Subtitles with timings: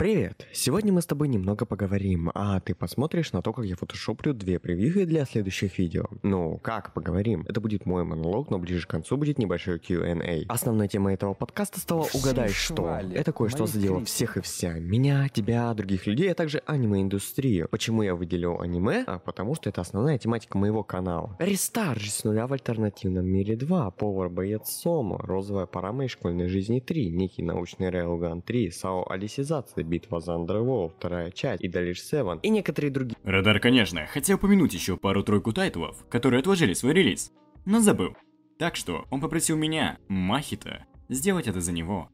[0.00, 0.46] Привет!
[0.54, 4.58] Сегодня мы с тобой немного поговорим, а ты посмотришь на то, как я фотошоплю две
[4.58, 6.06] превьюхи для следующих видео.
[6.22, 7.44] Ну, как поговорим?
[7.46, 10.46] Это будет мой монолог, но ближе к концу будет небольшой Q&A.
[10.48, 12.98] Основная тема этого подкаста стала «Угадай что».
[13.12, 14.72] Это кое-что задело всех и вся.
[14.78, 17.68] Меня, тебя, других людей, а также аниме-индустрию.
[17.70, 19.04] Почему я выделил аниме?
[19.06, 21.36] А потому что это основная тематика моего канала.
[21.38, 27.10] Рестарт с нуля в альтернативном мире 2, повар-боец Сома, розовая пора моей школьной жизни 3,
[27.10, 33.16] некий научный рейлган 3, САО Алисизация, битва за Underworld, вторая часть, IDOLiSH7, и некоторые другие.
[33.24, 37.32] Радар, конечно, хотел упомянуть еще пару-тройку тайтлов, которые отложили свой релиз,
[37.66, 38.16] но забыл.
[38.58, 42.08] Так что он попросил меня, Махита, сделать это за него.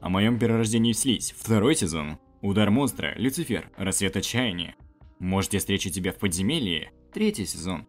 [0.00, 4.76] О моем перерождении в слизь, второй сезон, Удар монстра, Люцифер, Рассвет отчаяния.
[5.18, 7.86] Можете встречу тебя в подземелье, третий сезон.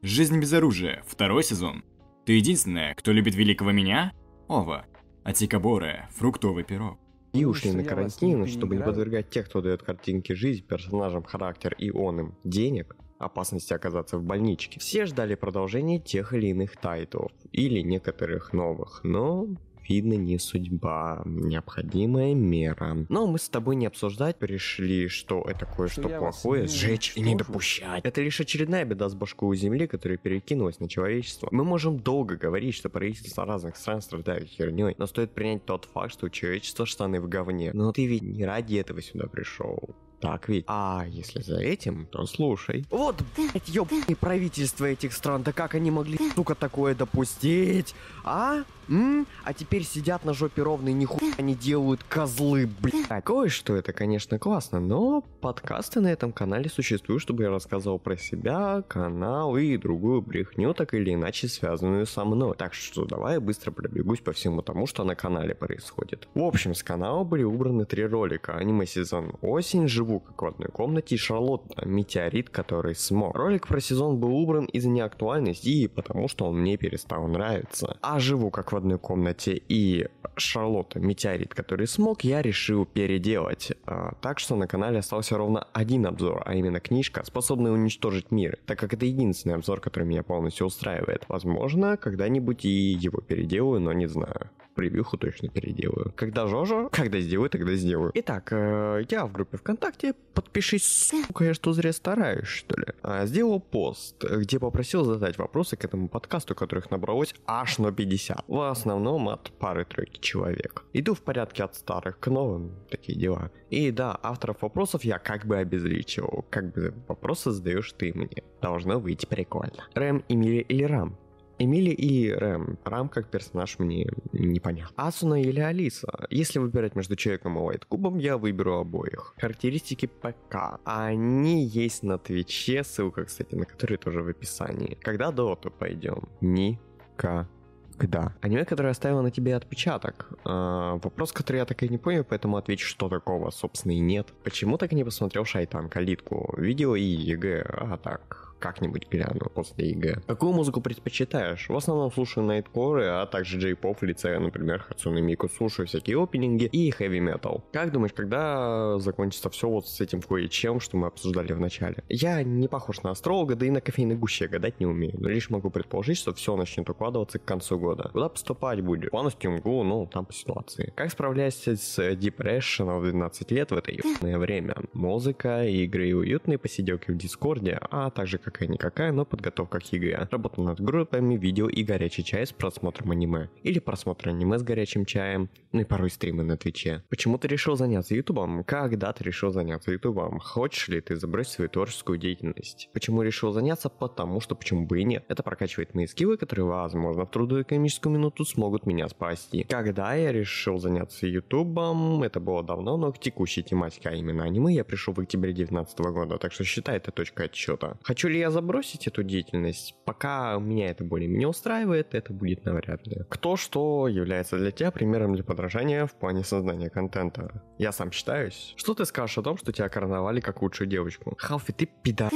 [0.00, 1.82] Жизнь без оружия, второй сезон.
[2.24, 4.12] Ты единственная, кто любит великого меня?
[4.48, 4.86] Ова.
[5.24, 7.00] Атикабора, фруктовый пирог.
[7.32, 11.90] И ушли на карантин, чтобы не подвергать тех, кто дает картинки жизнь, персонажам характер и
[11.90, 14.80] он им денег, опасности оказаться в больничке.
[14.80, 19.46] Все ждали продолжения тех или иных тайтлов, или некоторых новых, но
[19.88, 23.06] видно не судьба, необходимая мера.
[23.08, 28.04] Но мы с тобой не обсуждать пришли, что это кое-что плохое, сжечь и не допущать.
[28.04, 31.48] Это лишь очередная беда с башкой у Земли, которая перекинулась на человечество.
[31.50, 36.12] Мы можем долго говорить, что правительства разных стран страдают херней, но стоит принять тот факт,
[36.12, 37.70] что у человечества штаны в говне.
[37.72, 39.94] Но ты ведь не ради этого сюда пришел.
[40.22, 40.64] Так ведь?
[40.68, 42.86] А если за этим, то слушай.
[42.90, 47.92] Вот, блядь, ёбаные правительства этих стран, да как они могли, сука, такое допустить?
[48.22, 48.62] А?
[48.88, 49.26] М?
[49.44, 53.24] А теперь сидят на жопе ровно и нихуя не делают козлы, блядь.
[53.24, 58.82] Кое-что это, конечно, классно, но подкасты на этом канале существуют, чтобы я рассказывал про себя,
[58.86, 62.54] канал и другую брехню, так или иначе связанную со мной.
[62.56, 66.28] Так что давай я быстро пробегусь по всему тому, что на канале происходит.
[66.34, 68.54] В общем, с канала были убраны три ролика.
[68.54, 73.34] Аниме сезон осень, живу как в одной комнате и Шарлотта, метеорит, который смог.
[73.34, 77.98] Ролик про сезон был убран из-за неактуальности и потому, что он мне перестал нравиться.
[78.00, 83.72] А живу как в одной комнате и Шарлотта Метеорит, который смог, я решил переделать.
[83.86, 88.58] А, так что на канале остался ровно один обзор, а именно книжка, способная уничтожить мир,
[88.66, 91.24] так как это единственный обзор, который меня полностью устраивает.
[91.28, 96.12] Возможно, когда-нибудь и его переделаю, но не знаю превьюху точно переделаю.
[96.16, 98.10] Когда Жожо, когда сделаю, тогда сделаю.
[98.14, 102.86] Итак, э, я в группе ВКонтакте, подпишись, сука, я что зря стараюсь, что ли.
[103.02, 108.44] А, сделал пост, где попросил задать вопросы к этому подкасту, которых набралось аж на 50.
[108.48, 110.84] В основном от пары-тройки человек.
[110.92, 113.50] Иду в порядке от старых к новым, такие дела.
[113.70, 116.44] И да, авторов вопросов я как бы обезличивал.
[116.50, 118.42] Как бы вопросы задаешь ты мне.
[118.60, 119.84] Должно выйти прикольно.
[119.94, 121.18] Рэм, Эмили или Рам?
[121.58, 122.78] Эмили и Рэм.
[122.84, 124.94] Рам как персонаж мне непонятно.
[124.96, 126.26] Асуна или Алиса?
[126.30, 129.34] Если выбирать между человеком и Lightcube ом, я выберу обоих.
[129.38, 130.80] Характеристики ПК.
[130.84, 134.98] Они есть на Твиче, ссылка, кстати, на который тоже в описании.
[135.00, 136.28] Когда доту пойдем?
[136.40, 137.48] Никогда
[137.96, 138.32] когда.
[138.40, 140.28] Аниме, которое оставило на тебе отпечаток.
[140.44, 144.28] А, вопрос, который я так и не понял, поэтому отвечу, что такого, собственно, и нет.
[144.42, 146.54] Почему так и не посмотрел Шайтан Калитку?
[146.56, 150.22] Видео и ЕГЭ, а так, как-нибудь гляну после ЕГЭ.
[150.26, 151.68] Какую музыку предпочитаешь?
[151.68, 155.48] В основном слушаю nightcore ы, а также J-pop в лице, например, Хацуны Мику.
[155.48, 157.64] Слушаю всякие опенинги и хэви метал.
[157.72, 162.04] Как думаешь, когда закончится все вот с этим кое-чем, что мы обсуждали в начале?
[162.08, 165.50] Я не похож на астролога, да и на кофейной гуще гадать не умею, но лишь
[165.50, 168.10] могу предположить, что все начнет укладываться к концу года.
[168.12, 169.10] Куда поступать будет?
[169.10, 170.92] Полностью МГУ, ну, там по ситуации.
[170.94, 174.76] Как справляешься с depression ом в 12 лет в это ебаное время?
[174.92, 180.28] Музыка, игры и уютные посиделки в Дискорде, а также как какая-никакая, но подготовка к ЕГЭ.
[180.30, 183.48] Работа над группами, видео и горячий чай с просмотром аниме.
[183.62, 187.02] Или просмотр аниме с горячим чаем, ну и порой стримы на Твиче.
[187.08, 188.62] Почему ты решил заняться Ютубом?
[188.64, 190.38] Когда ты решил заняться Ютубом?
[190.38, 192.90] Хочешь ли ты забросить свою творческую деятельность?
[192.92, 193.88] Почему решил заняться?
[193.88, 195.24] Потому что почему бы и нет.
[195.28, 199.64] Это прокачивает мои скиллы, которые, возможно, в трудную экономическую минуту смогут меня спасти.
[199.64, 204.74] Когда я решил заняться Ютубом, это было давно, но к текущей тематике, а именно аниме,
[204.74, 207.96] я пришел в октябре 2019 года, так что считай это точка отсчета.
[208.02, 209.94] Хочу ли я забросить эту деятельность?
[210.04, 213.22] Пока меня это более-менее устраивает, это будет навряд ли.
[213.28, 217.62] Кто что является для тебя примером для подражания в плане создания контента?
[217.78, 218.74] Я сам считаюсь.
[218.76, 221.34] Что ты скажешь о том, что тебя короновали как лучшую девочку?
[221.38, 222.30] Халфи, ты пида.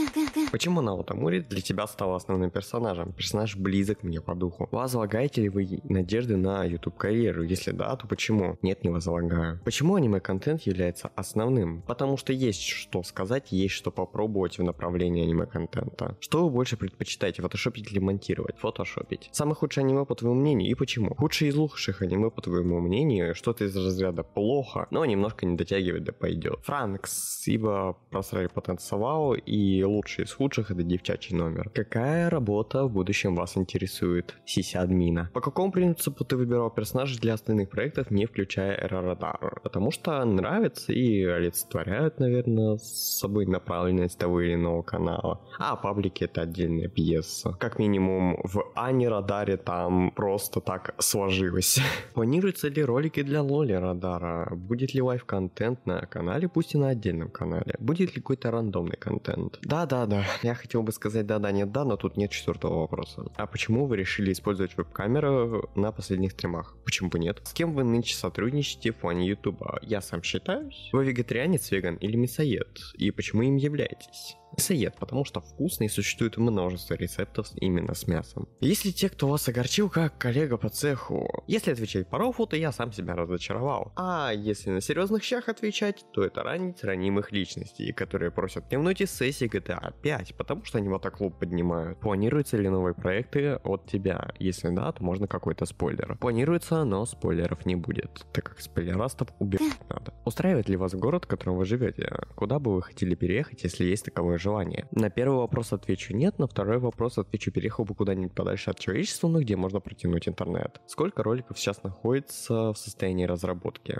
[0.53, 3.13] Почему Наота Мури для тебя стал основным персонажем?
[3.13, 4.69] Персонаж близок мне по духу.
[4.71, 7.43] Возлагаете ли вы надежды на YouTube карьеру?
[7.43, 8.59] Если да, то почему?
[8.63, 9.61] Нет, не возлагаю.
[9.65, 11.83] Почему аниме-контент является основным?
[11.83, 15.67] Потому что есть что сказать, есть что попробовать в направлении аниме-контента.
[15.67, 16.17] контента.
[16.21, 18.57] Что вы больше предпочитаете, фотошопить или монтировать?
[18.59, 19.29] Фотошопить.
[19.33, 21.15] Самое худшее аниме, по твоему мнению, и почему?
[21.15, 26.05] Худшее из лучших аниме, по твоему мнению, что-то из разряда плохо, но немножко не дотягивает
[26.05, 26.61] да пойдет.
[26.63, 31.71] Франкс, ибо просрали потенциал, и лучший из худших это девчачий номер.
[31.75, 34.35] Какая работа в будущем вас интересует?
[34.45, 35.31] Сисадмина.
[35.33, 39.61] По какому принципу ты выбирал персонажей для остальных проектов, не включая Ани Радар?
[39.63, 45.41] Потому что нравится и олицетворяют, наверное, с собой направленность того или иного канала.
[45.59, 47.53] А паблики это отдельная пьеса.
[47.59, 51.81] Как минимум в Ани Радаре там просто так сложилось.
[52.15, 54.55] Планируются ли ролики для Лоли Радара?
[54.55, 57.75] Будет ли live-контент на канале, пусть и на отдельном канале?
[57.79, 59.59] Будет ли какой-то рандомный контент?
[59.63, 63.25] Да-да-да, я хотел бы сказать да-да, нет да, но тут нет четвертого вопроса.
[63.37, 66.77] А почему вы решили использовать веб-камеру на последних стримах?
[66.85, 67.41] Почему бы нет?
[67.45, 69.79] С кем вы нынче сотрудничаете в плане ютуба?
[69.83, 70.91] Я сам считаюсь.
[70.93, 72.79] Вы вегетарианец, веган или мясоед?
[72.95, 74.37] И почему им являетесь?
[74.57, 78.49] Мясоед, потому что вкусно и существует множество рецептов именно с мясом.
[78.61, 82.73] Если те, кто вас огорчил, как коллега по цеху, если отвечать по рофу, то я
[82.73, 83.93] сам себя разочаровал.
[83.97, 89.01] А если на серьезных щах отвечать, то это ранить ранимых личностей, которые просят не внуть
[89.01, 92.01] из сессии GTA 5, потому что они лоб поднимают.
[92.01, 94.33] Планируются ли новые проекты от тебя?
[94.39, 96.17] Если да, то можно какой-то спойлер.
[96.19, 100.15] Планируется, но спойлеров не будет, так как спойлерастов убирать надо.
[100.25, 102.11] Устраивает ли вас город, в котором вы живете?
[102.35, 104.87] Куда бы вы хотели переехать, если есть таковое желание?
[104.93, 109.29] На первый вопрос отвечу нет, на второй вопрос отвечу переехал бы куда-нибудь подальше от человечества,
[109.29, 110.81] но где можно протянуть интернет.
[110.87, 113.99] Сколько роликов сейчас находится в состоянии разработки?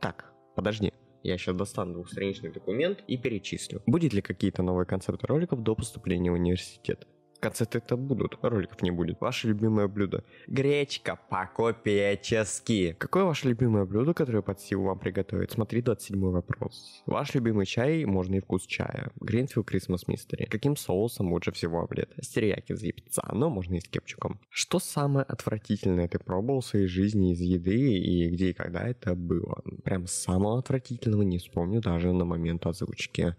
[0.00, 0.92] Так, подожди.
[1.22, 3.82] Я сейчас достану двухстраничный документ и перечислю.
[3.86, 7.06] Будет ли какие-то новые концепты роликов до поступления в университет?
[7.40, 9.20] Концерты-то будут, роликов не будет.
[9.20, 10.24] Ваше любимое блюдо.
[10.46, 12.96] Гречка по-копеечески.
[12.98, 15.52] Какое ваше любимое блюдо, которое под силу вам приготовить?
[15.52, 17.02] Смотри, 27 вопрос.
[17.06, 19.10] Ваш любимый чай, можно и вкус чая.
[19.20, 20.46] Гринфилд Christmas Mystery.
[20.46, 22.12] Каким соусом лучше всего омлет?
[22.20, 24.40] Стерияки из яйца, но можно и с кепчуком.
[24.48, 29.14] Что самое отвратительное ты пробовал в своей жизни из еды и где и когда это
[29.14, 29.62] было?
[29.84, 33.34] Прям самого отвратительного не вспомню даже на момент озвучки.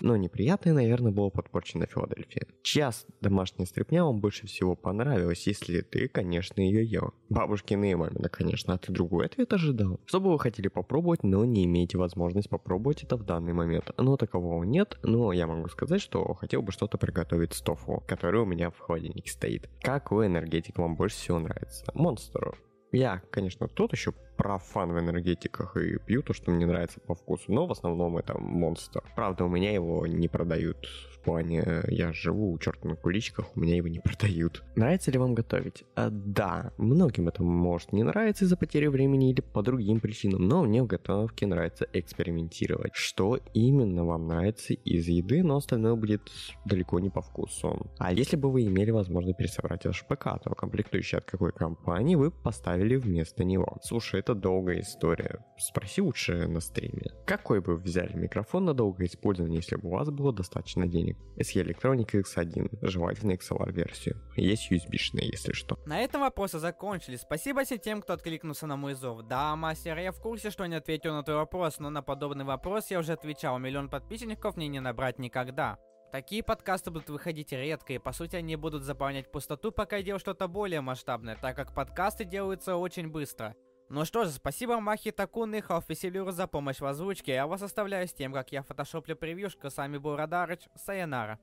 [0.00, 2.46] Но неприятное, наверное, было подпорчено Филадельфия.
[2.62, 7.14] Чья домашняя стряпня вам больше всего понравилась, если ты, конечно, ее ел?
[7.28, 10.00] Бабушкина и мамина, конечно, а ты другой ответ ожидал.
[10.04, 13.90] Что бы вы хотели попробовать, но не имеете возможность попробовать это в данный момент?
[13.96, 18.40] Но такового нет, но я могу сказать, что хотел бы что-то приготовить с тофу, который
[18.40, 19.68] у меня в холодильнике стоит.
[19.82, 21.84] Какой энергетик вам больше всего нравится?
[21.94, 22.58] Монстр.
[22.92, 27.52] Я, конечно, тот еще профан в энергетиках и пью то, что мне нравится по вкусу,
[27.52, 29.02] но в основном это монстр.
[29.14, 33.60] Правда, у меня его не продают в плане, я живу у черта на куличках, у
[33.60, 34.62] меня его не продают.
[34.76, 35.84] Нравится ли вам готовить?
[35.96, 40.62] А, да, многим это может не нравиться из-за потери времени или по другим причинам, но
[40.62, 42.94] мне в готовке нравится экспериментировать.
[42.94, 46.30] Что именно вам нравится из еды, но остальное будет
[46.64, 47.90] далеко не по вкусу.
[47.98, 52.30] А если бы вы имели возможность пересобрать ваш ПК, то комплектующий от какой компании вы
[52.30, 53.78] поставили вместо него?
[53.82, 55.44] Слушай, это долгая история.
[55.58, 57.10] Спроси лучше на стриме.
[57.26, 61.18] Какой бы вы взяли микрофон на долгое использование, если бы у вас было достаточно денег?
[61.36, 64.16] SE Electronic X1, желательно XLR-версию.
[64.36, 65.78] Есть USB-шная, если что.
[65.84, 67.20] На этом вопросы закончились.
[67.20, 69.22] Спасибо всем тем, кто откликнулся на мой зов.
[69.22, 72.90] Да, мастер, я в курсе, что не ответил на твой вопрос, но на подобный вопрос
[72.90, 73.58] я уже отвечал.
[73.58, 75.78] Миллион подписчиков мне не набрать никогда.
[76.12, 80.20] Такие подкасты будут выходить редко, и по сути они будут заполнять пустоту, пока я делаю
[80.20, 83.56] что-то более масштабное, так как подкасты делаются очень быстро.
[83.90, 88.08] Ну что же, спасибо Махи Такун и Халфиселюру за помощь в озвучке, я вас оставляю
[88.08, 91.38] с тем, как я фотошоплю превьюшку, с вами был Радарыч, Сайонара.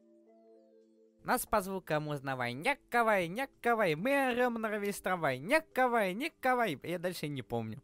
[1.23, 7.27] Нас по звукам узнавай, няковай, няковай, мы орем на весь трамвай, няковай, няковай, я дальше
[7.27, 7.81] не помню.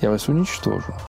[0.00, 0.94] Я вас уничтожу.